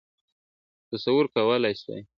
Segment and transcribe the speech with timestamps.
[0.91, 2.01] تصور کولای سوای..